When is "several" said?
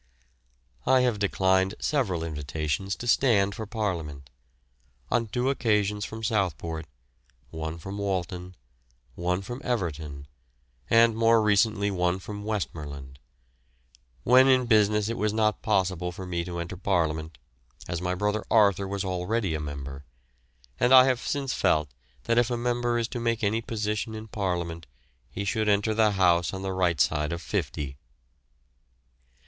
1.79-2.23